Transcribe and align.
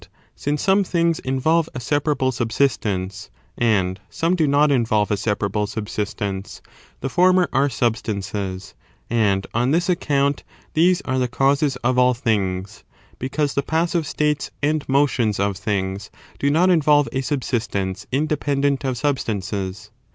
snbrtnieet 0.01 0.07
^^^ 0.07 0.07
sinco 0.35 0.57
some 0.61 0.83
things 0.83 1.21
involTe 1.21 1.69
a 1.75 1.79
separable 1.79 2.31
^ 2.31 2.35
the 2.35 2.43
vrincipies 2.43 2.51
subsistence, 2.57 3.29
and 3.55 3.99
some 4.09 4.35
do 4.35 4.47
not 4.47 4.71
involve 4.71 5.11
a 5.11 5.15
sepa 5.15 5.35
^'' 5.47 5.47
rable 5.47 5.67
subsistence, 5.67 6.59
the 7.01 7.07
former 7.09 7.47
are 7.53 7.69
substances; 7.69 8.73
and 9.11 9.45
on 9.53 9.69
this 9.69 9.89
account 9.89 10.43
these 10.73 11.01
are 11.01 11.19
the 11.19 11.27
causes 11.27 11.75
of 11.83 11.99
all 11.99 12.15
things, 12.15 12.83
because 13.19 13.53
the 13.53 13.61
passive 13.61 14.07
states 14.07 14.49
and 14.63 14.89
motions 14.89 15.39
of 15.39 15.55
things 15.55 16.09
do 16.39 16.49
not 16.49 16.71
involve 16.71 17.05
a 17.11 17.21
subsiistence 17.21 18.07
independent 18.11 18.83
of 18.83 18.97
substances. 18.97 19.91